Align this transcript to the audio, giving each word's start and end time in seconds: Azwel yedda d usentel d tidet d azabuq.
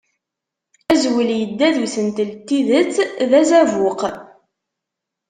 Azwel 0.91 1.29
yedda 1.39 1.67
d 1.75 1.77
usentel 1.85 2.29
d 2.33 2.39
tidet 2.47 2.95
d 3.29 3.31
azabuq. 3.41 4.01